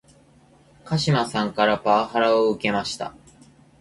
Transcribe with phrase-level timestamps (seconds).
[0.83, 3.13] 鹿島さんからパワハラを受けました